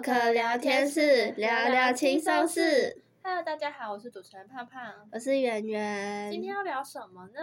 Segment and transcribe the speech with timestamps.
[0.00, 3.02] Talk 聊天室，聊聊轻松事。
[3.20, 6.30] Hello，大家好，我是主持人胖胖，我是圆圆。
[6.30, 7.40] 今天要聊什么呢？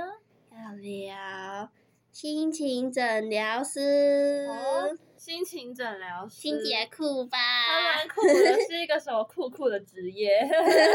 [0.53, 1.69] 要聊
[2.13, 4.47] 心情诊疗师。
[4.49, 7.37] 哦，心情诊疗师，听起来酷吧？
[7.37, 8.33] 还蛮酷的，
[8.69, 10.47] 是一个什么酷酷的职业？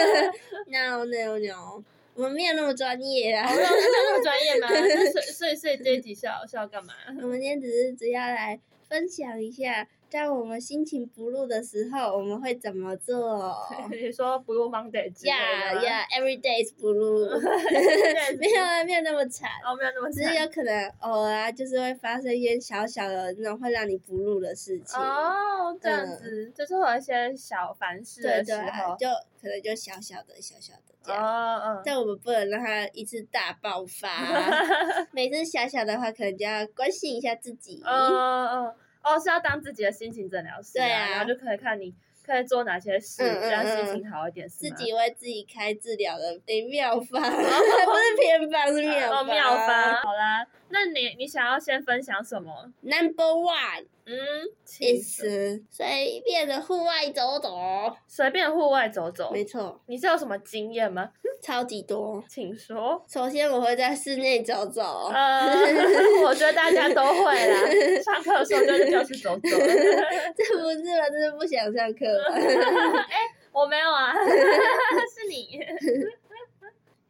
[0.66, 1.84] No No No，
[2.14, 3.46] 我们没有那么专业啊。
[3.46, 4.68] 我们没有那么专业吗？
[4.70, 6.94] 那所以所以这一集是要是要干嘛？
[7.20, 8.58] 我们今天只是只要来
[8.88, 9.86] 分享一下。
[10.10, 13.54] 当我们心情不录的时候，我们会怎么做？
[13.90, 17.28] 你说 Blue Monday 之类的？Yeah, yeah, every day is blue。
[18.38, 19.48] 没有啊，没有那么惨。
[19.64, 20.24] 哦，没有那么惨。
[20.26, 24.98] 只是有可能偶尔就是会发生一些小小的那种会让你不录的事情。
[25.00, 31.24] 哦，这样子，嗯、就是会有一些小烦事的时候，对对，就可能就小小的小小的这样。
[31.24, 31.82] 哦嗯。
[31.84, 34.08] 但我们不能让它一次大爆发。
[35.12, 37.80] 每次小小的话，可能就要关心一下自己。
[37.84, 38.74] 嗯嗯嗯。
[39.02, 44.48] 哦，是要当自己的心情诊疗师，对啊，然后就可以看你可以做哪些事，让、嗯嗯、心情好一点。
[44.48, 49.20] 自己为自己开治疗的得妙方，哦、 不是偏方，是妙方。
[49.20, 49.94] 哦，妙方。
[49.94, 53.86] 好啦，那你你想要先分享什么？Number one。
[54.10, 54.16] 嗯，
[54.64, 59.80] 其实随便的户外走走，随便户外走走，没错。
[59.86, 61.08] 你是有什么经验吗？
[61.40, 63.00] 超级多，请说。
[63.08, 65.46] 首先我会在室内走走，呃，
[66.26, 67.60] 我觉得大家都会啦。
[68.02, 71.08] 上课的时候就在教室走走，这不是吗？
[71.08, 72.04] 这是不想上课。
[72.34, 73.16] 哎、欸，
[73.52, 75.60] 我没有啊，是你。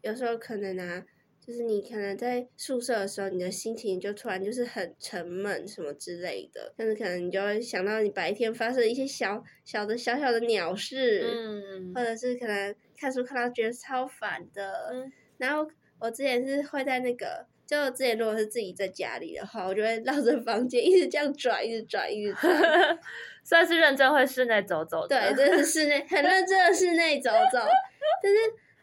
[0.02, 1.02] 有时候可能啊。
[1.50, 22.48] 就是你可能在宿舍的时候，你的心情就突然就是很沉闷什么之类的，但是可能你就会想到你白天发生一些小小的小小的鸟事，嗯，或者是可能看书看到觉得超烦的，嗯，然后我之前是会在那个，就之前如果是自己在家里的话，我就会绕着房间一直这样转，一直转，一直转，
[23.42, 27.58] 算是认真会室内走走的，对，就是室内很认真的室内走走，
[28.22, 28.38] 但是。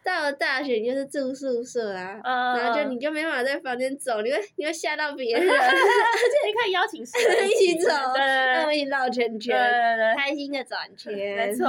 [0.07, 11.67] 到了大学，你就是住宿舍啊，uh, 然后就你就没办法在房间走，你会你会吓到别人， 而且你可以邀请室友一起 走，对对对，一起绕圈圈，对对对，开心的转圈，没错，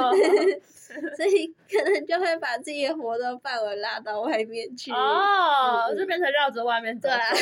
[1.19, 7.34] 所以可能就会把自己的活动范围拉到外面去，哦、oh, 嗯，就变成绕着外面走，对啊，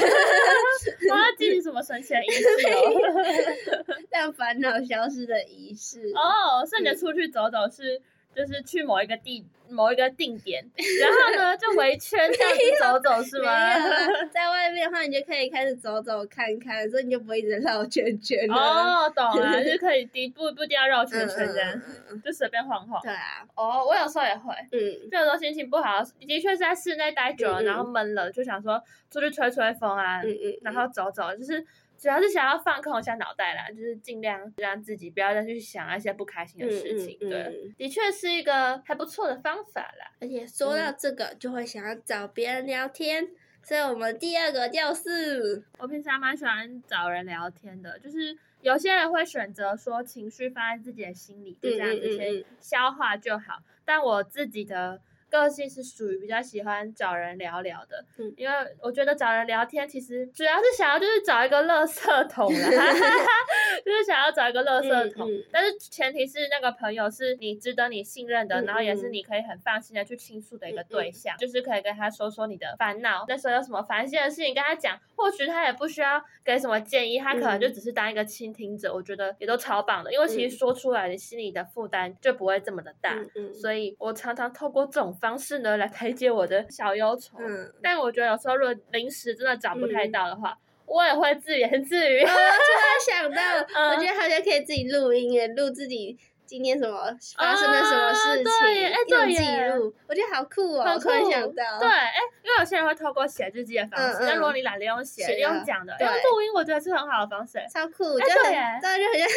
[1.10, 8.00] 我要进行什么神奇的仪式哦，让烦恼消失的仪式，哦、oh,，顺着出去走走是。
[8.36, 10.62] 就是去某一个地某一个定点，
[11.00, 13.50] 然后呢就围圈这样子走走是吗？
[14.30, 18.46] 在外面的话，你就可以开始走走看看，所以你就不会一直绕圈圈。
[18.50, 23.00] 哦，懂了， 就可以一步一步定要绕圈圈这样，嗯、就随便晃晃。
[23.02, 23.42] 对啊。
[23.54, 28.80] 哦，我有时候也会，嗯，就有时候心情不好，的确是在室内待久了，嗯、然后闷了，就想说
[29.10, 31.64] 出去吹吹风啊，嗯嗯，然后走走，就是。
[31.98, 37.16] 主要是想要放空一下脑袋啦，就是尽量让自己不要再去想那些不开心的事情。
[37.20, 40.12] 嗯嗯嗯、对，的确是一个还不错的方法啦。
[40.20, 43.30] 而且说到这个，就会想要找别人聊天，嗯、
[43.62, 53.62] 所以我们第二个就是，我平常蛮喜欢找人聊天的，就是有些人会选择说情绪放在自己的心里，就这样子先消化就好。
[53.84, 55.00] 但我自己的。
[55.38, 62.92] 个性是属于比较喜欢找人聊聊的，嗯，因为我觉得找人聊天其实主要是想要就是找一个垃圾桶啦，
[63.84, 65.36] 就是想要找一个垃圾桶，嗯。
[65.36, 83.16] 嗯，但是前提是那个朋友是你值得你信任的，然后也是你可以很放心的去倾诉的一个对象，就是可以跟他说说你的烦恼，那时候有什么烦心的事情跟他讲，或许他也不需要给什么建议，他可能就只是当一个倾听者，嗯，我觉得也都超棒的，因为其实说出来你心里的负担就不会这么的大，
[83.54, 87.36] 所以我常常透过这种方式呢，来排解我的小忧愁。
[87.40, 92.20] 嗯，但我觉得有时候如果临时真的找不太到的话，嗯、我也会自言自语。
[92.20, 93.42] 突、哦、然想到，
[93.74, 96.16] 嗯、我觉得好像可以自己录音耶，录自己。
[96.46, 96.96] 今天什么
[97.36, 98.86] 发生了什么事情？
[98.86, 100.84] 哎、啊，对，记录，我觉得好酷哦！
[100.94, 109.28] 我突然想到，对，哎，因为有些人会透过写日记的方式，但如果你懒得用写，用讲的，用录音，我觉得是很好的方式，超酷，就很， 大家就很像，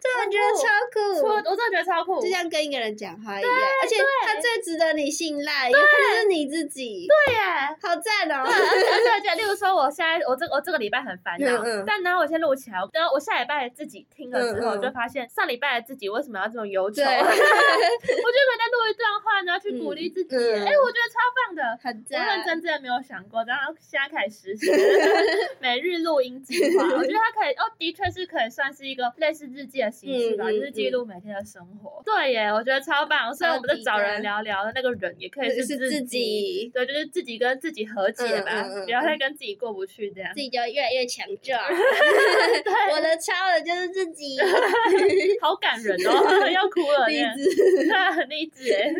[0.00, 3.52] 突然觉得超酷，我我真的觉得超酷，就像跟一个人讲话一样，
[3.82, 7.40] 而且他最值得你信赖，因为他是你自己，对耶，
[7.82, 8.44] 好赞哦！
[8.44, 17.02] 而且而且，例如说，我现在我这我这个礼拜很烦恼，但然后我先录起来，等我下礼拜自己听了之后，就发现上礼拜的自己为什么要这种忧愁？
[17.10, 20.36] 我就可以再录一段话，然后去鼓励自己。
[20.36, 22.22] 哎、嗯嗯欸，我觉得超棒的，很赞。
[22.22, 24.72] 我认真真的没有想过，然后现在开始实行
[25.58, 26.84] 每日录音计划。
[26.84, 32.02] 我觉得它可以，哦，的确是可以算是一个类似日记的形式吧，嗯、就是记录每每天的生活。
[32.04, 33.32] 对耶，我觉得超棒。
[33.34, 41.60] 所以我们在找人聊聊的那个人也可以是自己，是自己对，就是自己跟自己和解吧，不要再跟自己过不去这样，自己就越来越强壮。
[42.90, 44.36] 我的超人就是自己，
[45.40, 48.92] 好感人哦，要哭了， 励志，对，很励志哎。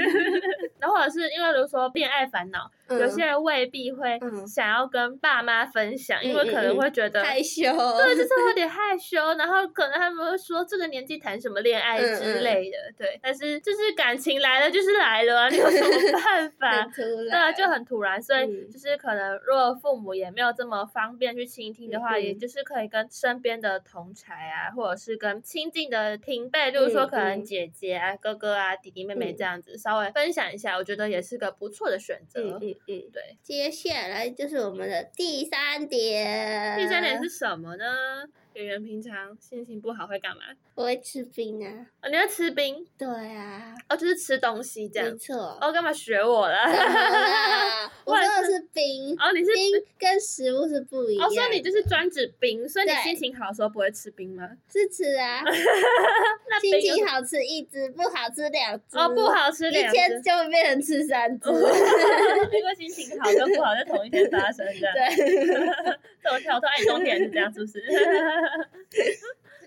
[0.78, 2.70] 然后或者是因为比如说恋爱烦恼。
[2.86, 9.16] 有些人未必会想要跟爸妈分享，因为可能会觉得害羞，对，就是有 点害羞。
[9.38, 13.18] 然后可能他们会说这个年纪谈什么恋爱之类的，对。
[13.22, 15.88] 但是就是感情来了就是来了，你有什么
[16.20, 16.90] 办法？
[16.94, 18.20] 对啊，就很突然。
[18.20, 32.58] 所以就是可能如果父母也没有这么方便去倾听的话，也就是可以跟身边的同才啊，或者是跟亲近的平辈，就是说可能姐姐啊、哥哥啊、弟弟妹妹这样子稍微分享一下，我觉得也是个不错的选择。
[32.60, 36.78] 嗯，对，接下来就是我们的第三点。
[36.78, 37.84] 第三点是什么呢？
[38.54, 40.42] 圆圆平常心情不好会干嘛？
[40.76, 41.86] 我会吃冰啊。
[42.02, 42.86] 哦，你要吃冰？
[42.96, 43.74] 对啊。
[43.88, 45.10] 哦，就是吃东西这样。
[45.10, 45.58] 没错。
[45.60, 46.56] 哦，干嘛学我了？
[48.04, 49.16] 我说的是冰。
[49.18, 51.26] 哦，你是冰跟食物是不一样。
[51.26, 54.48] 哦，所以你就是专指冰，所以你心情好的时候不会吃冰吗？
[54.72, 55.42] 是吃啊。
[56.48, 58.96] 那心情好吃一只，不好吃两只。
[58.96, 59.96] 哦，不好吃两只。
[59.96, 61.50] 一天就会变成吃三 只。
[61.50, 64.92] 因为心情好跟不好在同一天发生的。
[64.92, 65.98] 对。
[66.24, 67.80] 这我跳脱，爱冬天是这样，是不是？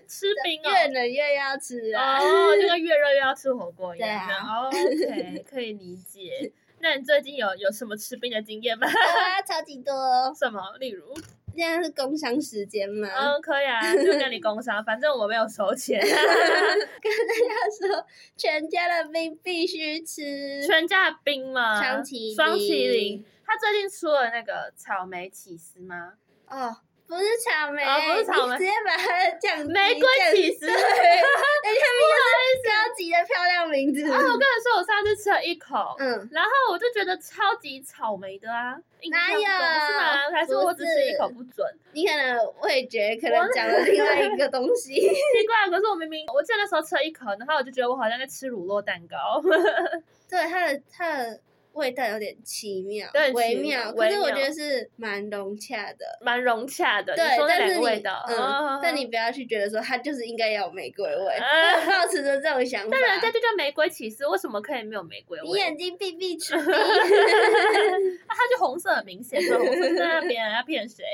[0.08, 2.18] 吃冰哦，越冷越要吃啊！
[2.18, 4.08] 哦，就跟越热越要吃火锅一样。
[4.08, 6.50] 对啊，OK，可以理解。
[6.80, 8.86] 那你最近有有什么吃冰的经验吗？
[8.88, 9.92] 啊，超级多。
[10.34, 10.60] 什么？
[10.80, 11.14] 例如？
[11.54, 13.08] 现在是工商时间吗？
[13.18, 16.00] 嗯，可以啊，就跟你工商，反正我没有收钱。
[16.00, 18.06] 跟大家说，
[18.36, 20.64] 全家的冰必须吃。
[20.66, 21.82] 全家的冰吗？
[21.82, 23.22] 双麒双麒麟。
[23.44, 26.14] 他最近出了那个草莓起司吗？
[26.50, 26.76] 哦。
[27.08, 29.64] 不是草莓，哦、不是草莓，直接把它讲。
[29.64, 32.04] 玫瑰起司，对，人家名
[32.52, 34.04] 字高级的漂亮名字。
[34.12, 38.76] 啊，我跟你说，我上次吃了一口，嗯，然后我就觉得超级草莓的啊，
[39.10, 39.40] 哪有？
[39.40, 40.30] 是吗？
[40.34, 41.66] 还是我只吃一口不准？
[41.72, 45.70] 不你可能味觉可能讲了另外一个东西， 奇怪。
[45.70, 49.40] 可是我明明我记得那时候吃了一口，然后我就觉得我好像在吃乳酪蛋糕。
[50.28, 51.40] 对，它的它的。
[51.78, 57.14] 味道有点奇妙，对，微妙，可是我觉得是蛮融洽的，蛮融洽的。
[57.14, 61.38] 对，但是味道，嗯，但你不要去觉得说它就是应该要有玫瑰味，
[61.86, 62.88] 保持着这种想法。
[62.90, 65.46] 但人家就叫玫瑰起司，为什么可以没有玫瑰味？
[65.46, 66.54] 你眼睛闭闭吃，
[68.28, 71.04] 它就红色很明显，红色在那边要骗谁？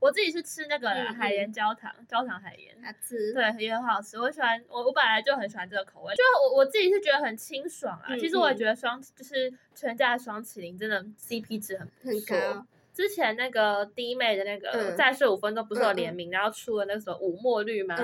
[0.00, 4.18] 我自己是吃那个海盐焦糖，焦糖海盐，好吃，对，也很好吃。
[4.18, 8.16] 我喜欢，我我本来就很喜欢这个口味，就我我自己是觉得很清爽啊。
[8.18, 9.35] 其实我也觉得双就是。
[9.36, 12.66] 是全家的双麒麟，真的 CP 值很很高。
[12.94, 17.94] 之前那个弟妹的那个再睡五分钟不是有联名，然后出了那个什么五墨绿吗？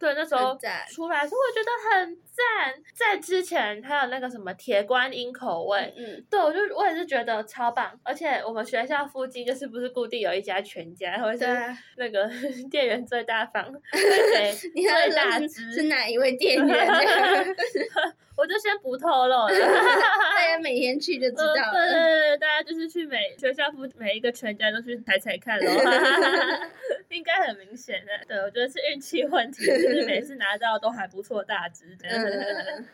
[0.00, 0.58] 对，那时候
[0.88, 2.74] 出来时候我觉得很赞。
[2.94, 7.92] 在之前还有那个什么铁观音口味，嗯，对，我就我也是觉得超棒。
[8.02, 12.30] 而且我们学校附近就是不是固定有一家全家，或者是那个
[12.70, 16.88] 店员最大方， 对，最大只是哪一位店员？
[18.36, 21.72] 我就先不透露了，大家每天去就知道了。
[21.72, 25.70] 对对对，大家就是去每学校附每一个全家都去踩踩看喽，
[27.50, 28.12] 很明显的。
[28.26, 31.96] 对，我觉得是运气问题，就是每次拿到都还不错大只。
[31.96, 32.08] 的，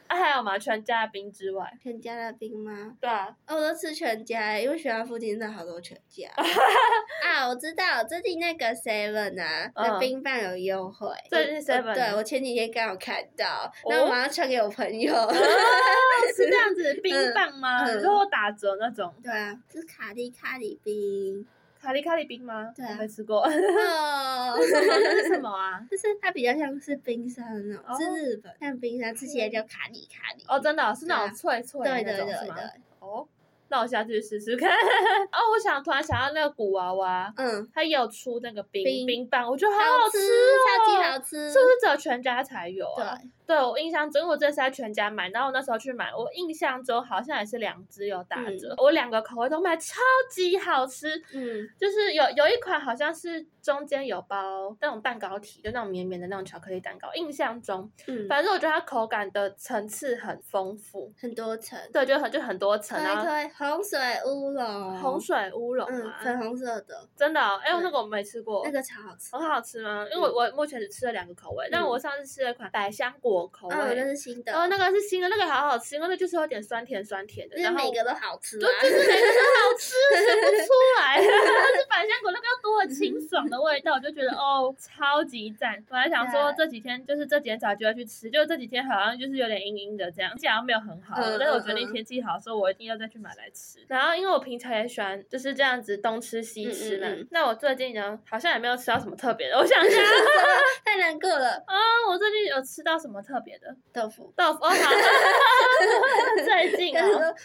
[0.08, 0.58] 啊，还有吗？
[0.58, 2.96] 全家的冰之外，全家的冰吗？
[3.00, 6.28] 对啊，我都吃全家，因为学校附近真的好多全家。
[7.22, 11.08] 啊，我知道，最近那个 Seven 啊，那冰棒有优惠。
[11.28, 15.14] 最近 Seven，对，我前几天刚好看到，那我马上传给我朋友。
[15.14, 15.32] 哦，
[16.34, 17.86] 是这样子，冰棒吗？
[17.86, 19.12] 然后打折那种。
[19.22, 21.46] 对啊，是卡利卡里冰。
[21.86, 22.72] 卡利卡里冰吗？
[22.74, 23.42] 对啊，没吃过。
[23.42, 25.78] 哦，这是什么啊？
[25.88, 30.42] 就是它比较像是冰沙的那种，是日本像冰沙，吃起来叫卡利卡里。
[30.48, 32.56] 哦，真的，是那种脆脆的那种，是吗？
[32.98, 33.28] 哦。
[33.68, 34.68] 那我下次去试试看。
[35.30, 43.16] 哦，我想突然想到那个古娃娃，嗯，它也有出那个冰冰棒，我觉得好好吃哦，超级好吃，是不是只有全家才有啊？
[43.16, 50.00] 对，对我印象中，我这次在全家买，然后我那时候去买，我印象中好像也是两只有打折，我两个口味都买，超
[50.30, 51.16] 级好吃。
[51.32, 63.24] 嗯，就是有有一款好像是中间有包那种蛋糕体，就那种绵绵的那种巧克力蛋糕，印象中，嗯，反正我觉得它口感的层次很丰富，很多层，对，就很就很多层啊。
[63.56, 70.06] 红水乌龙，红水乌龙，嗯，粉红色的，真的，哎，那个我没吃过，那个超好吃，很好吃吗？
[70.12, 74.52] 因为我我目前只吃了两个口味，但我上次吃了一款百香果果口味，哦，那是新的。
[74.52, 81.16] 哦，那个是新的，那个好好吃，因为那就是有点酸甜酸甜的，然后每个都好吃，就就是每个都好吃，吃不出来。
[81.20, 85.82] 但是百香果那个要多了清爽的味道，我就觉得哦，超级赞。
[85.88, 91.16] 本来想说这几天就是这几天早就要去吃，就这几天好像就是有点阴阴的这样，好像没有很好。
[91.38, 93.78] 但是我决定天气好的时候，我一定要再去买来吃。
[93.88, 99.56] 然后因为我平常也喜欢就是这样子东吃西吃的，那我最近呢好像也没有吃到什么特别的。
[99.58, 100.00] 我想一下，
[100.84, 101.74] 太难过了啊！
[102.08, 104.32] 我最近有吃到什么特别的豆腐？
[104.36, 104.76] 豆腐哦，好。
[106.44, 107.02] 最近啊，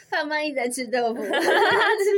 [0.10, 1.30] 胖胖一直在吃豆腐， 吃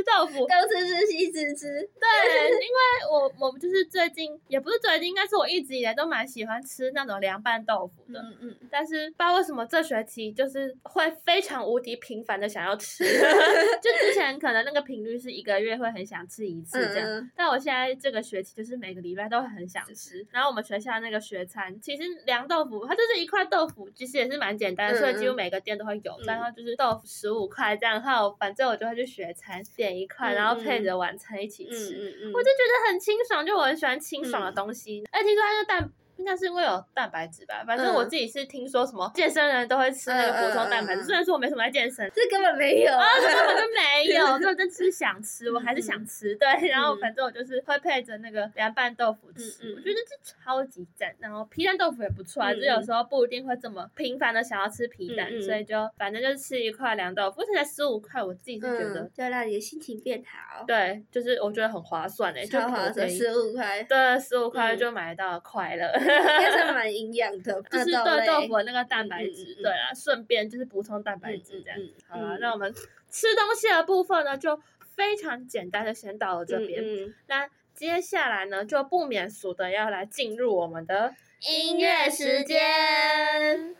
[0.04, 1.66] 豆腐，东吃吃西吃吃。
[1.98, 2.78] 对，因为
[3.10, 8.20] 我我就是最近也不是最近，应该是我一直以来都蛮喜欢吃那种凉拌豆腐的。
[8.20, 8.56] 嗯嗯。
[8.70, 13.04] 但是不知道为什么这学期就是会非常无敌频繁的想要吃，
[13.82, 20.24] 就之前可能那个频率是一个月会很想吃一次这样，但我现在这个学期就是每个礼拜都会很想吃。
[20.30, 26.12] 然后我们学校那个学餐其实凉豆腐，它就是一块豆腐，其实也是蛮简单的，所以几乎每个店都会有。
[26.26, 31.72] 然后就是豆腐十五块这样，然后反正我就会去学餐点一块，然后配着晚餐一起吃，
[32.32, 35.04] 我就觉得很清爽，就我很喜欢清爽的东西。
[35.12, 35.92] 哎，听说它是蛋。
[36.16, 65.92] 应该是因为有蛋白质吧，反正我自己是听说什么健身人都会吃那个补充蛋白质，虽然说我没什么在健身，这根本没有啊，这根本就没 有，这真是想吃，我还是想吃，对，然后反正我就是会配着那个凉拌豆腐吃，我觉得这超级赞，然后皮蛋豆腐也不错啊，只是有时候不一定会这么频繁的想要吃皮蛋，所以就反正就吃一块凉豆腐，而且才十五块，我自己是觉得就让你的心情变好，对，就是我觉得很划算诶，超划算，十五块，对，十五块就买到快乐。
[66.42, 71.78] 也是蛮营养的，就是对豆腐的那个蛋白质，对啊，顺便就是补充蛋白质这样。
[72.06, 72.72] 好了，那我们
[73.10, 74.60] 吃东西的部分呢，就
[74.94, 76.82] 非常简单的先到了这边。
[77.26, 83.74] 那接下来呢，就不免俗的要来进入我们的音乐时间。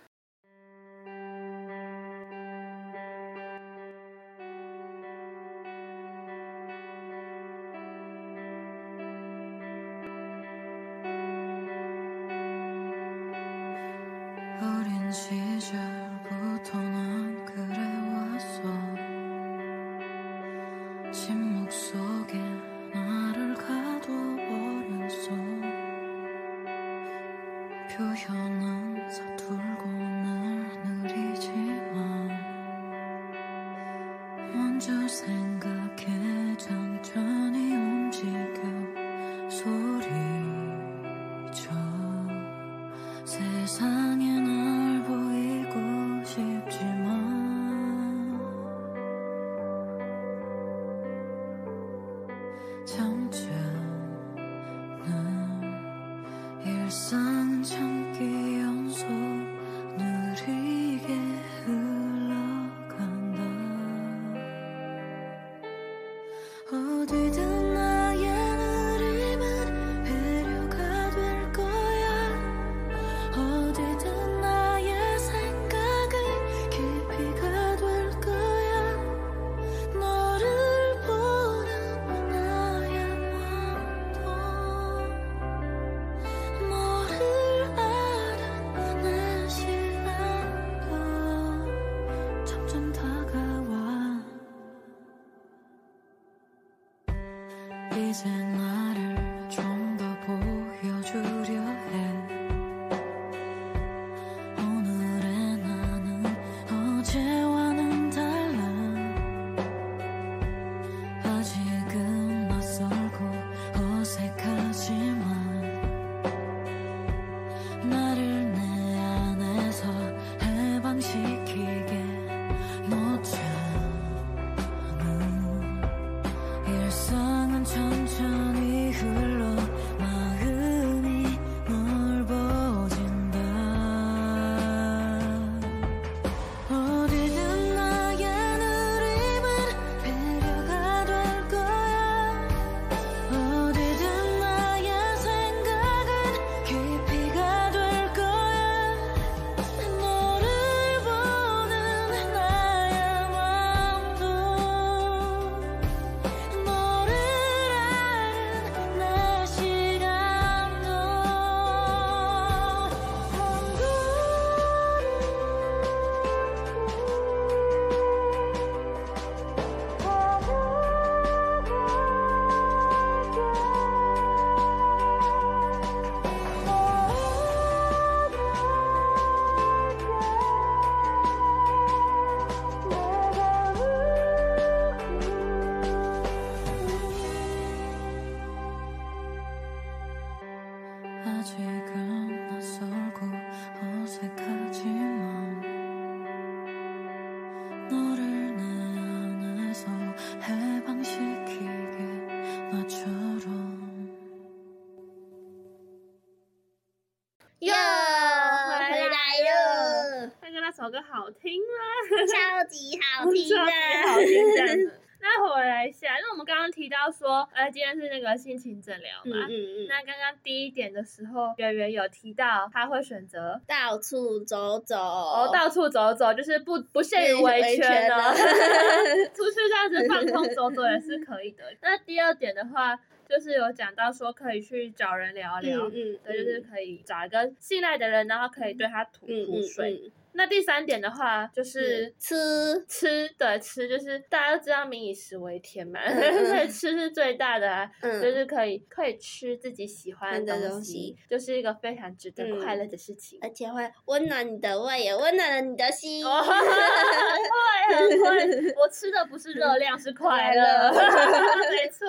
[218.75, 219.47] 那个心情诊疗嘛。
[219.49, 219.87] 嗯嗯嗯。
[219.89, 224.97] 那刚刚第一点的时候，圆圆有提到他会选择到处走走。
[224.97, 228.33] 哦，到处走走，就是不不限于围圈哦。
[229.35, 231.65] 出去这样子放空走走也是可以的。
[231.83, 240.13] 那第二点的话，就是有讲到说可以去找人聊聊，嗯，嗯，对，就是可以找一个信赖的人，然后可以对他吐吐水。
[240.37, 256.25] 那第三点的话就是吃吃，对，吃就是大家都知道民以食为天嘛， 所以吃是最大的啊，就是可以可以吃自己喜欢的东西，就是一个非常值得快乐的事情，而且会温暖你的胃，也温暖了你的心。
[256.27, 260.91] 会很会，我吃的不是热量，是快乐。
[261.71, 262.09] 没错，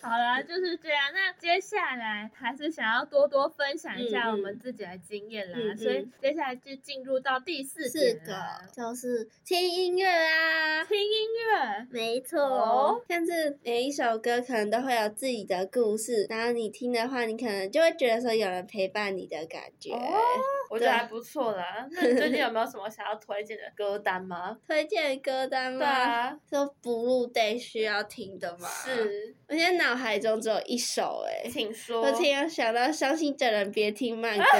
[0.00, 1.12] 好了，就是这样。
[1.14, 7.51] 那接下来还是想要多多分享一下我们自己的经验啦，所以接下来就进入到第。
[7.52, 8.32] 第四个
[8.74, 11.06] 就是听音乐啊，听音
[11.36, 13.04] 乐，没错。
[13.06, 19.92] 像是每一首歌可能都会有自己的故事，然后你听的话，你可能就会觉得说有人陪伴你的感觉。
[19.92, 19.98] 哦，
[20.70, 21.86] 我觉得还不错啦。
[21.92, 24.56] 那你最近有没有什么想要推荐的歌单吗？
[24.66, 25.78] 推荐歌单吗？
[25.78, 28.66] 对啊，说 Blue Day 需要听的吗？
[28.66, 29.36] 是。
[29.46, 32.00] 我现在脑海中只有一首，哎，请说。
[32.00, 34.56] 我突然想到伤心的人别听慢歌， 五月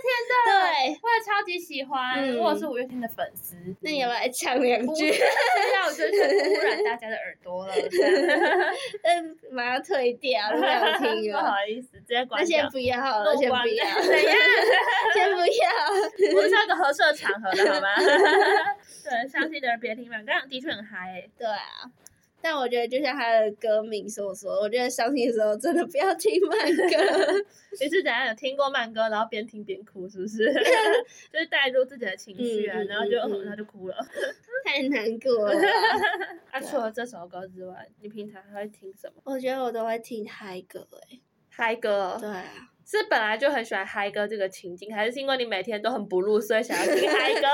[0.00, 2.28] 天的，对，我也超级喜欢。
[2.30, 5.10] 如果是五月天的粉丝，那你要不要来唱两句？
[5.10, 7.74] 那我就污染大家的耳朵了。
[9.02, 11.40] 嗯， 马上退掉，不想听了。
[11.40, 12.58] 不好意思，直接关掉。
[12.58, 13.84] 那先不要好了，先不要。
[14.02, 14.34] 怎样？
[15.14, 16.36] 先不要。
[16.36, 17.88] 我是那个合适场合的好吗？
[19.04, 21.30] 对，伤心的人别听慢歌，的确很嗨诶。
[21.38, 21.90] 对啊。
[22.44, 27.42] 但我觉得，就像他的歌名所说，我觉得伤心的时候真的不要听慢歌。
[27.80, 30.52] 你是等下有听过慢歌，然后边听边哭，是不是？
[31.32, 33.96] 就是带入自己的情绪啊，然后就、嗯嗯、然后就哭了，
[34.66, 35.58] 太难过了。
[36.50, 39.22] 啊，除了这首歌之外，你平常还会听什么？
[39.24, 42.18] 我觉得我都会听嗨歌，诶，嗨歌。
[42.20, 42.73] 对啊。
[42.86, 47.46] 是本来就很喜欢嗨歌这个情境，还是因为你每天都很 blue，所以想要听嗨歌？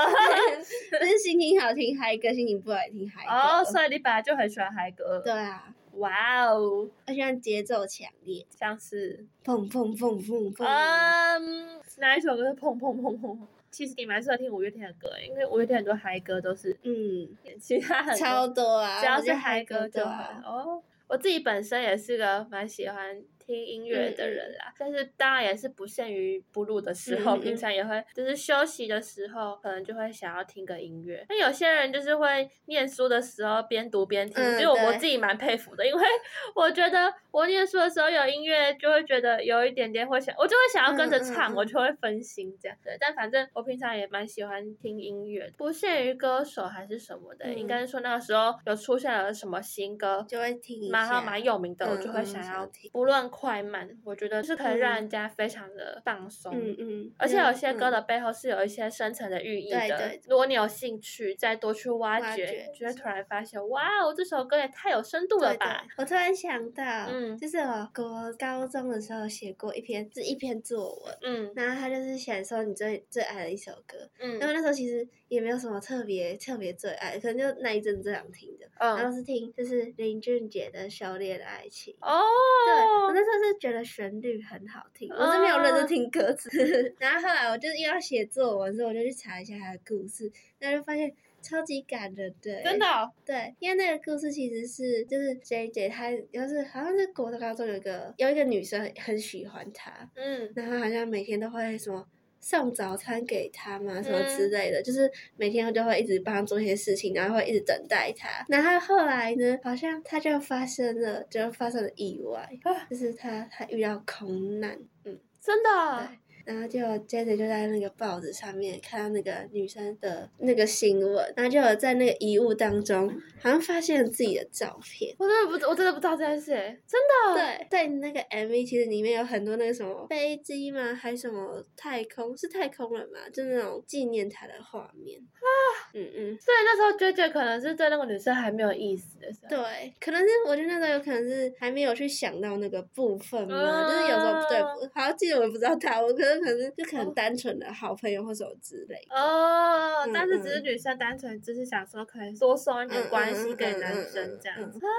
[0.99, 3.31] 不是心情好听嗨歌，心情不好听嗨歌。
[3.31, 5.19] 哦，所以你本来就很喜欢嗨歌。
[5.23, 5.73] 对啊。
[5.95, 6.89] 哇哦！
[7.05, 10.65] 我喜欢节奏强烈，像是砰砰砰砰砰。
[10.65, 13.37] 嗯，哪一首歌是砰砰砰砰？
[13.69, 17.27] 其实你蛮适合听五月天的歌，因为五月天很多嗨歌都是嗯，
[17.59, 20.23] 其他很超多啊，只要是嗨歌就好。
[20.45, 23.21] 哦，我自己本身也是个蛮喜欢。
[23.51, 31.25] 听音乐的人啦，但是当然也是不限于不录的时候，平常也会，就是休息的时候，可能就会想要听个音乐。
[31.27, 36.01] 那有些人就是会念书的时候边读边听，嗯、就我自己蛮佩服的，因为
[36.55, 42.77] 我觉得我念书的时候有音乐，就会觉得有一点点会想，我就会想要跟着唱，我就会分心这样。
[42.81, 53.29] 对，但反正我平常也蛮喜欢听音乐，不限于歌手还是什么的，嗯、应该是说那个时候有出现了什么新歌，就会听，蛮好蛮有名的，我就会想要听，不论。
[53.41, 56.53] 快慢，我觉得是可以让人家非常的放松。
[56.53, 57.11] 嗯嗯。
[57.17, 59.79] 而且有些歌的背后是有一些深层的寓意的。
[59.79, 60.21] 对对。
[60.27, 65.83] 如果你有兴趣，再多去挖掘，就会突然发现，哇哦，这首歌也太有深度了吧！
[65.97, 71.17] 我突然想到，嗯，就是我国高中的时候写过一篇，是一篇作文。
[71.23, 71.51] 嗯。
[71.55, 73.97] 然后他就是写说你最最爱的一首歌。
[74.19, 74.37] 嗯。
[74.37, 78.67] 然后那时候其实也没有什么特别特别最爱，可能就那一阵这样听的。
[78.77, 78.95] 嗯。
[78.97, 81.93] 然后是听就是林俊杰的《修炼的爱情》。
[81.99, 82.21] 哦。
[82.65, 83.31] 对，我那时候。
[83.41, 86.47] 是觉得旋律很好听，我是没有认真听歌词。
[86.49, 92.61] Uh, 然后后来我就是又要写作文，所以我就去查一下他的故事，然后就发现超级感人的。
[92.61, 93.09] 真的、哦？
[93.25, 102.05] 对，因为那个故事其实是就是 J J 他就是好像是国高中有一个有一个女生很喜欢他，嗯，然后好像每天都会什么。
[102.41, 108.27] 送早餐给他嘛，什么之类的，嗯、就是每天就会一直帮他做一些事情，然后会一直等待他。
[108.49, 116.09] 然后后来呢，好像他就发生了，就发生了意外，啊、就是他他遇到空难，嗯，真的、
[116.45, 123.09] 然后就接着就在那个报纸上面看到那个女生的那个新闻，然后就有在那个遗物当中，
[123.41, 125.15] 好像发现了自己的照片。
[125.19, 126.51] 我真的不，我真的不知道这件事，
[126.87, 127.35] 真的。
[127.35, 130.93] 对，在那个 MV 其实里面有很多那个什么飞机吗？
[130.93, 132.35] 还什么太空？
[132.35, 133.19] 是太空人吗？
[133.31, 135.47] 就那种纪念他的画面啊。
[135.93, 136.37] 嗯嗯。
[136.39, 139.49] 所以那时候 JJ 可能是对那个女生还没有意思的时候。
[139.49, 144.61] 对，可能是我觉得那时候有可能是还没有去想到那个部分嘛，嗯、就是有时候对，
[144.93, 146.30] 好像记得我也不知道他，我可能。
[146.33, 149.15] 的可能就可能单纯的好朋友或什么之类的。
[149.15, 154.89] 哦，但是只是女生单纯只是想说可以多送一点关系给男生这样子啊，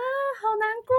[0.41, 0.95] 好难过。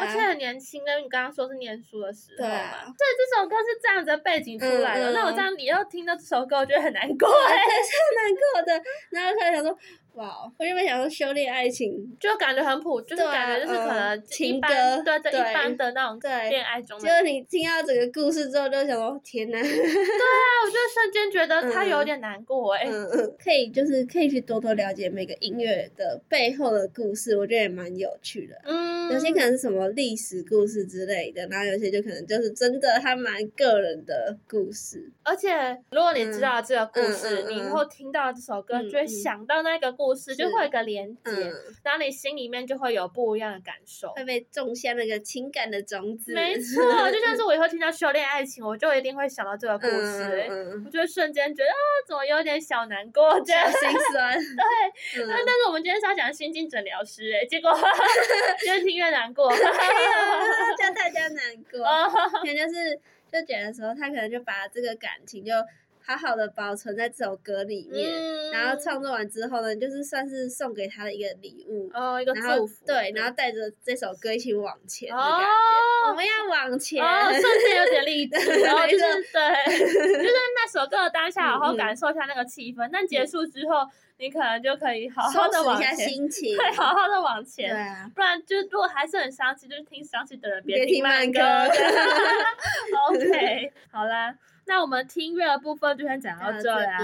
[0.00, 2.84] 而且很年轻的，你刚刚说是念书的时候嘛。
[2.86, 5.12] 对，这首歌是这样子的背景出来的。
[5.12, 8.82] 那我这样，你要听到这首歌，我觉得很难过，哎，是很难过的。
[9.10, 9.78] 然后他想说。
[10.18, 10.52] 哇！
[10.58, 14.68] 我原本想说修炼爱情，就感觉很普，就是感觉就是可能情歌，
[15.04, 16.18] 对对，一般的那种
[16.50, 16.98] 恋爱中。
[16.98, 19.62] 就是你听到整个故事之后，就想说天哪！
[19.62, 22.84] 对啊，我就瞬间觉得他有点难过哎。
[22.84, 28.56] 嗯嗯，可以就是可以去多多了解每个音乐的背后的故事，我觉得也蛮有趣的。
[28.64, 35.10] 嗯，有些可能是什么历史故事之类的，然后有些就可能就是真的他蛮个人的故事。
[35.22, 35.50] 而且
[35.90, 40.28] 如果你知道这个故事，你以后听到这首歌，就会想到那个故事。
[40.38, 46.32] 就会有个连接，嗯、然后你心里面就会有不一样的感受，会被种下那个情感的种子。
[46.32, 50.46] 没 错，就像是我以后听到修炼爱情，我就一定会想到这个故事，
[50.84, 53.80] 我就会瞬间觉得啊，怎么有点小难过，这样心
[54.12, 54.34] 酸。
[54.38, 61.80] 对，但、 但是我们今天是要讲心经诊疗师，哎，结果就听越难过，叫大家难过，
[62.40, 62.98] 可能就是
[63.32, 65.52] 就觉得说他可能就把这个感情就。
[66.00, 83.86] 好好的保存在这首歌里面，嗯、然后创作完之后呢，就是算是送给他的一个礼物，哦，一个祝福，对，然后带着这首歌一起往前的感觉，哦、我们要往前，哦，瞬间有点励志， 然后就是对， 就是那首歌的当下好好感受一下那个气氛，嗯、但结束之后，
[84.18, 91.40] 你可能就可以好好的往前，心情对，好好的往前，对啊，不然就如果还是很伤心，就是听伤心的人别听慢歌，
[93.10, 94.34] OK，好啦。
[94.66, 96.98] 那我们听音乐的部分就先讲到这啦。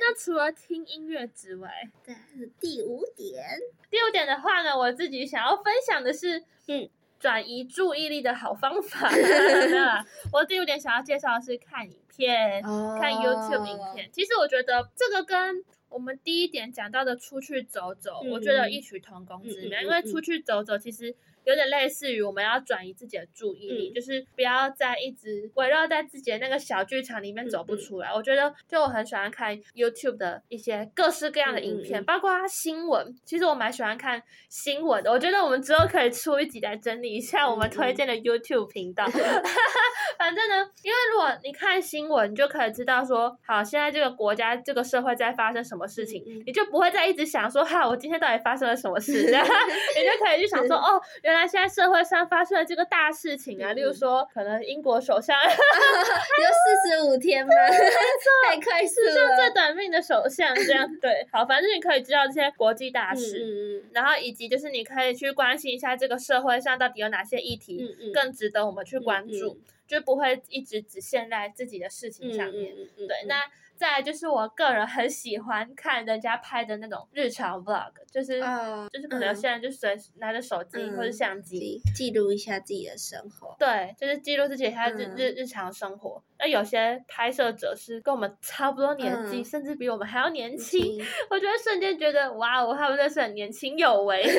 [0.00, 1.68] 那除了听音乐之外，
[2.04, 2.14] 对，
[2.60, 3.44] 第五点。
[3.90, 9.10] 第五点的话呢，我自己想要分享的是，嗯，转移注意力的好方法。
[10.32, 14.08] 我第五点想要介绍的是看影片，哦、看 YouTube 影片。
[14.12, 19.80] 其实我觉得这个跟我们第一点讲到的出去走走，嗯、我觉得异曲同工之妙。
[19.82, 21.14] 因为出去走走，其实。
[21.48, 28.08] 有点类似于我们要转移自己的注意力，嗯、就是不要再一直围绕在自己的那个小剧场里面走不出来。
[28.10, 33.16] 嗯嗯、我觉得，就我很喜欢看 YouTube 的一些各式各样的影片，包括新闻。
[33.24, 35.10] 其实我蛮喜欢看新闻的。
[35.10, 39.06] 我觉得我们之后可以出一集来整理一下我们推荐的 YouTube 频道。
[39.06, 39.12] 嗯、
[40.18, 49.12] 反正呢，因为如果你看新闻，你就可以知道说，好，现在这个国家、这个社会在发生什么事情，嗯、你就不会再一直想说，哈，我今天到底发生了什么事？
[49.24, 51.37] 你就可以去想说， 哦，原来。
[51.38, 57.52] 那现在社会上发生的这个大事情啊，例如说，可能英国首相 有四十五天吗？
[58.44, 60.84] 太快速了，最短命的首相这样。
[61.00, 72.74] 对，好，反正你可以知道这些国际大事，然后以及就是你可以去关心一下这个社会上到底有哪些议题更值得我们去关注，就不会一直只限在自己的事情上面。
[72.96, 73.36] 对，那。
[73.78, 83.54] 再来就是我个人很喜欢看人家拍的那种日常 vlog，就是、uh, 就是可能现在就随时拿着手机或者相机、嗯、记录一下自己的生活。
[83.56, 86.20] 对，就是记录自己他日、嗯、日日常生活。
[86.38, 94.22] 那有些拍摄者是跟我们差不多年纪，嗯、甚至比我们还要年轻，嗯、我觉得瞬间觉得哇哦，他们真是很年轻有为。
[94.22, 94.38] 就是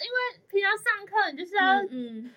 [0.00, 1.80] 因为平常上课你就是要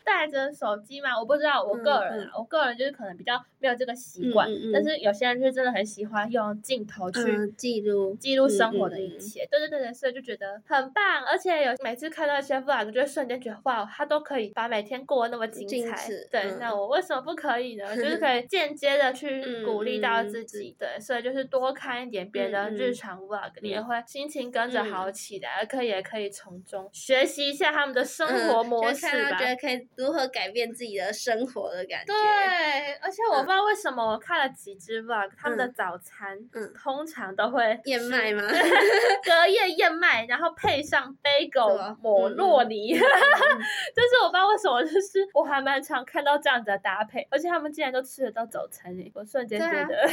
[0.03, 9.43] 带着手机嘛，嗯、我不知道我个人，啊，嗯、我个人就是可能比较没有这个习惯，嗯嗯、但是有些人就是真的很喜欢用镜头去记录、嗯、记录生活的一切。
[9.43, 16.07] 嗯嗯嗯、对对对对，所以就觉得很棒，而且有每次看到一些 vlog，就会瞬间觉得哇，他都可以把每天过得那么精彩。
[16.09, 17.85] 嗯、对，那我为什么不可以呢？
[17.95, 18.16] 就是。
[18.17, 29.37] 可以间接的去鼓励到自己，对，所以就是多看一点别人的日常 vlog，你也会心情跟着好起来，可以也可以从中学习一下他们的生活模式吧。
[29.37, 32.13] 觉得可以如何改变自己的生活的感觉。
[32.13, 36.37] 对，而且我不知道为什么我看了几支 vlog，他们的早餐
[36.81, 38.41] 通常都会燕麦吗？
[39.23, 48.06] 隔夜燕麦，然后配上 bagel 抹洛梨， 就是我不知道为什么，就是我还蛮常看到这样子的搭配，而且他们竟然都。
[48.07, 50.07] 吃得到早餐诶，我瞬间觉得、啊、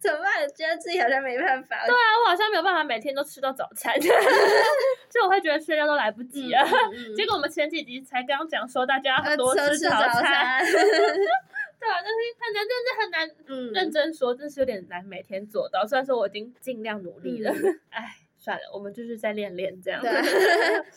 [0.00, 0.48] 怎么办？
[0.54, 1.76] 觉得自己好像没办法。
[1.86, 6.64] 对啊，我好像没有办法每天都吃到早餐， 就我会觉得睡觉都来不及啊。
[6.64, 13.30] 嗯嗯、 结果我们前几集才刚刚讲说大家要多吃早餐，对啊，但是看起来真的很难。
[13.46, 15.86] 嗯，认真说，真是有点难每天做到。
[15.86, 17.52] 虽然说我已经尽量努力了，
[17.90, 20.08] 哎、嗯，算了，我们就是再练练这样子，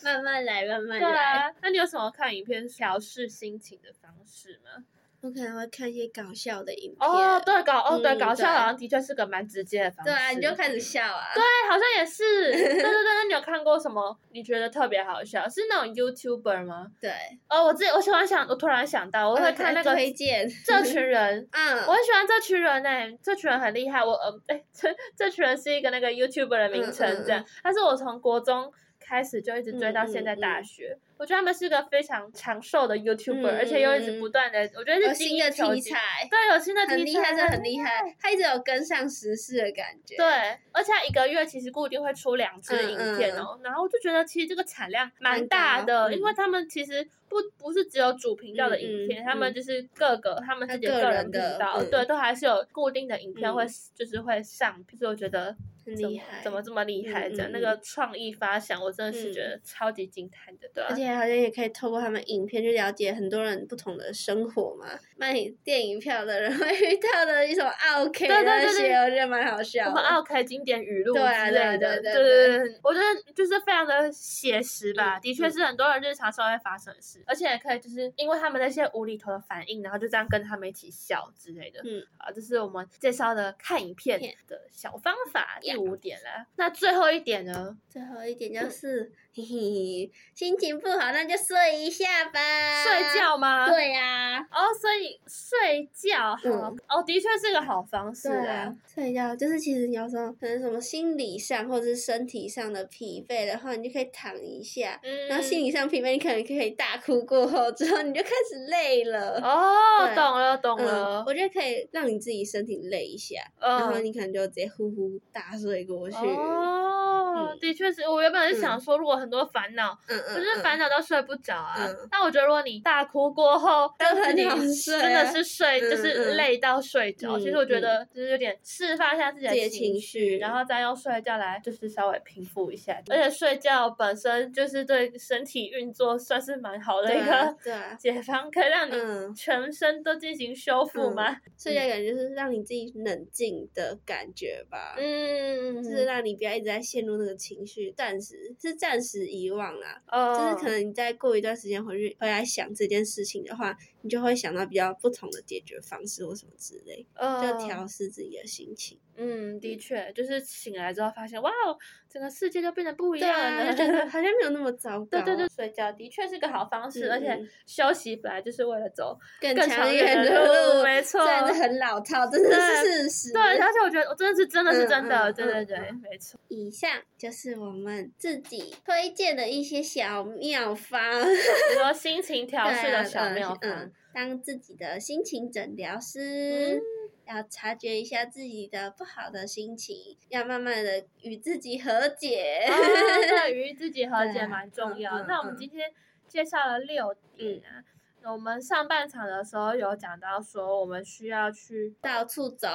[0.04, 1.08] 慢慢来，慢慢来。
[1.08, 4.84] 对啊，那你有什么看影片调试心情的方式吗？
[5.22, 7.08] 我可能会看一些搞笑的影片。
[7.08, 10.10] 哦，对，搞哦，对，嗯搞笑好像的确是个蛮直接的方式。
[10.10, 11.28] 对啊，你就开始笑啊。
[11.32, 12.50] 对，好像也是。
[12.50, 14.18] 对对对，那你有看过什么？
[14.32, 15.48] 你觉得特别好笑？
[15.48, 16.88] 是那种 YouTuber 吗？
[17.00, 17.12] 对。
[17.48, 21.46] 哦，我自己我喜欢想，我突然想到，我会看那个推荐 这群人。
[21.52, 24.04] 嗯，我很喜欢这群人诶，这群人很厉害。
[24.04, 28.72] 我呃，哎，这这群人是一个那个 YouTuber 的名称这样，但是我从国中
[29.04, 30.96] 开始就一直追到现在大学。
[31.18, 38.16] 我觉得他们是个非常长寿的 YouTuber，、嗯、而且又一直不断的，我觉得是新的题材，对，有新的题材，很厉害，真的很厉害。
[38.18, 40.26] 他一直有跟上时事的感觉，对，
[40.72, 43.56] 而且他一个月其实固定会出两支影片哦。
[43.62, 57.30] 然后我就觉得其实这个产量蛮大的、嗯，因为他们其实不不是只有主频道的影片、嗯嗯，他们就是各个他们自己的个人频道，嗯、对，都还是有固定的影片会、嗯、就是会上，就是我觉得很厉害，怎么这么厉害？
[57.30, 61.92] 这样、嗯嗯、那个创意发想，我真的是觉得超级惊叹的，对、啊，而且好像也可以透。
[61.92, 69.84] 过他们影片去了解很多人不同的生活嘛，卖电影票的人会遇到的一种奥客那些，我觉得蛮好笑。
[69.84, 81.82] 什么奥客经典语录之类的，对对对，对对对，我觉得就是非常的写实吧，的确是很多人日常生活会发生的事，而且也可以就是因为他们那些无厘头的反应，然后就这样跟他们一起笑之类的。
[81.84, 84.18] 嗯，啊，这是我们介绍的看影片
[84.48, 86.46] 的小方法第五点了。
[86.56, 87.76] 那最后一点呢？
[87.88, 89.12] 最后一点就是。
[89.34, 92.38] 嘿嘿，心情不好那就睡一下吧。
[92.84, 93.66] 睡觉吗？
[93.66, 94.40] 对呀、啊。
[94.50, 98.54] 哦，所以睡觉好、嗯，哦，的确是个好方式啊。
[98.54, 105.00] 啊睡觉就是其实你有时候可能什么心理上或者是身体上的疲惫的话，你就可以躺一下。
[105.02, 105.28] 嗯。
[105.28, 109.40] 然后心理上疲惫，你可能可以大哭过后之后，你就开始累了。
[109.40, 111.24] 哦，懂了，懂了、嗯。
[111.26, 116.16] 我觉得可以让你自己身体累一下，嗯、然后你可能就直接呼呼大睡过去。
[116.16, 121.74] 哦，嗯、的确是我原本是想说，如果很多烦恼，嗯嗯，可是烦恼到睡不着啊。
[121.78, 124.42] 嗯、但我觉得，如果你大哭过后，但是你
[124.84, 127.38] 真的是睡，就是累到睡着。
[127.38, 133.00] 其实我觉得，就是有点释放一下自己的情绪、嗯，然后再用睡觉来，就是稍微平复一下。
[133.08, 137.56] 而且睡觉本身就是对身体运作算是蛮好的一个
[137.98, 141.30] 解放，可以让你全身都进行修复吗？
[141.32, 144.94] 嗯、睡觉感觉就是让你自己冷静的感觉吧。
[144.98, 150.02] 嗯，就是让你不要一直在陷入那个情绪，暂时是暂时遗忘啦。
[150.08, 158.98] 哦，就是可能你再过一段时间回去回来想这件事情的话，你就会想到比较不同的解决方式或什么之类，哦、就调试自己的心情。
[159.14, 161.76] 嗯，的确，就是醒来之后发现，哇哦，
[162.08, 165.04] 整个世界就变得不一样了，就觉得好像没有那么糟糕。
[165.04, 173.32] 对对对，睡觉的确是个好方式，嗯、而且休息本来就是为了走更长远的路，没错，真的很老套，真的是事实。
[173.34, 176.40] 对，而且我觉得我真的是真的是真的，嗯、对对对，嗯、没错。
[176.48, 181.28] 以上就是我们自己推荐的一些小妙方，比
[181.78, 186.76] 如心情调试的小妙方，嗯，当自己的心情诊疗师。
[186.76, 186.82] 嗯
[187.24, 192.66] 要察觉一下自己的不好的心情，要慢慢的与自己和解。
[192.68, 195.22] 哦、对，与自己和解蛮重要。
[195.28, 195.88] 那我们今天
[196.26, 197.84] 介绍了六点啊。
[198.22, 202.68] 嗯、我们上半场的时候有讲到说，我们需要去到处走。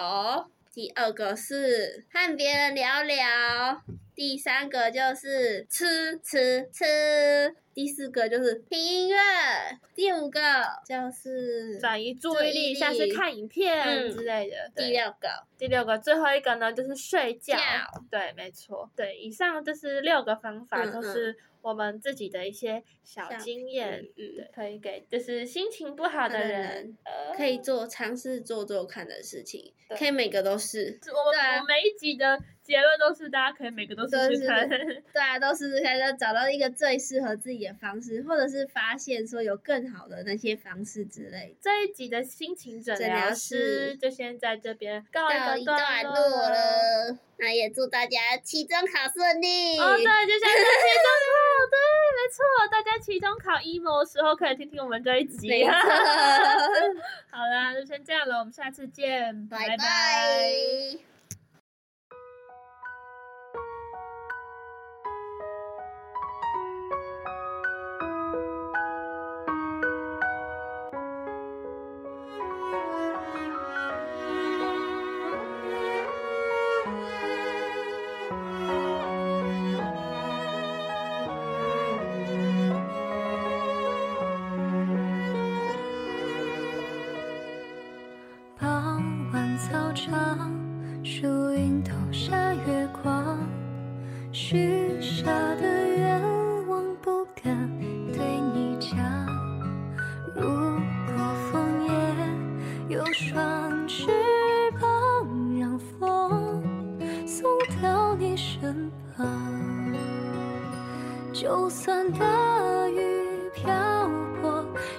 [0.74, 3.84] 第二个是和别人聊聊。
[4.16, 7.54] 第三个就是吃吃吃。
[7.78, 9.16] 第四个就是听音乐，
[9.94, 10.42] 第五个
[10.84, 14.56] 就是转移注意力，像是看影片之类的。
[14.56, 17.56] 嗯、第六个，第六个，最后一个呢就是睡觉。
[18.10, 26.98] 对，没错，对，以上就是六个方法，都是我们自己的一些小经验，嗯，对，可以给就是心情不好的人，
[27.36, 31.00] 可以做尝试做做看的事情，可以每个都是。
[31.06, 32.40] 我们每一集的。
[32.68, 34.68] 结论都是，大家可以每个都试试看。
[34.68, 41.56] 对啊，都试试看，就找到一个最适合自己的方式，或者是发现说有更好的那些方式之类。
[41.62, 46.14] 这一集的心情诊疗师就先在这边告一个段落
[46.50, 47.18] 了。
[47.40, 49.78] 那也祝大家期中考顺利。
[49.80, 51.36] 哦，对，就像是期中考，
[51.70, 51.78] 对，
[52.16, 55.64] 没错，大家期中考 emo 的时候可以听听我们这一集。
[57.30, 59.68] 好啦，就先这样了，我们下次见，拜拜。
[59.68, 61.17] 拜拜。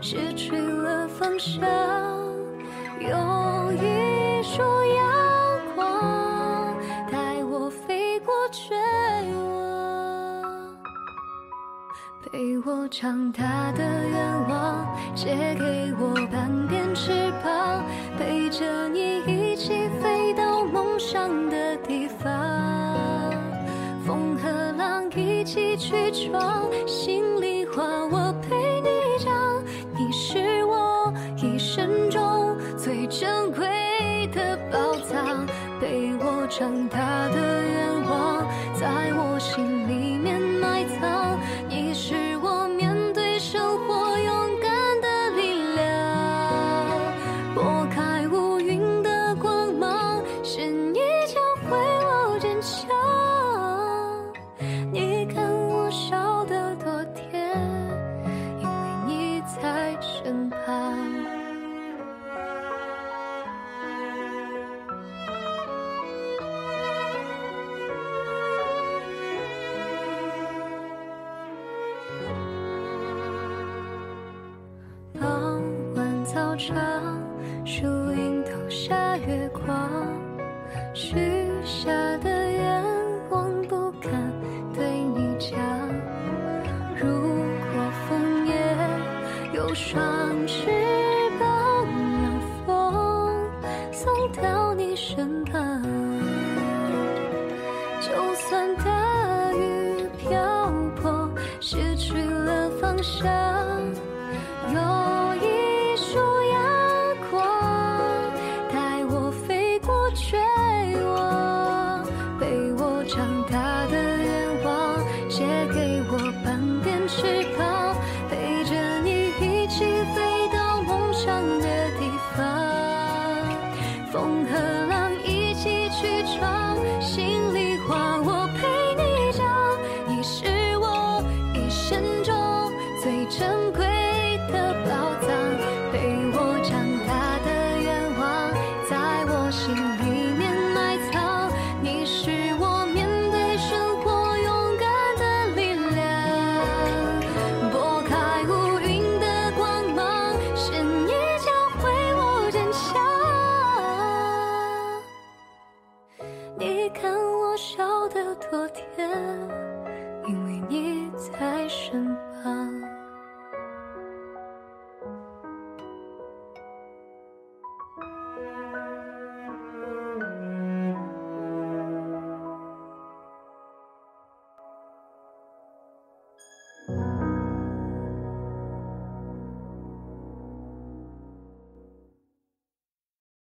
[0.01, 1.61] 失去了方向
[3.01, 4.63] 有一束
[4.95, 6.75] 阳光
[7.11, 8.77] 带我飞过绝
[9.35, 10.77] 望
[12.23, 17.11] 陪我长大的愿望借给我半边翅
[17.43, 17.85] 膀
[18.17, 22.89] 陪着你一起飞到梦想的地方。
[24.07, 27.38] 风和浪一起去闯心